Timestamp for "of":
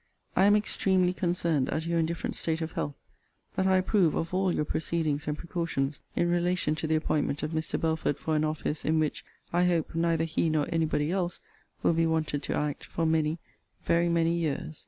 2.61-2.71, 4.15-4.33, 7.43-7.51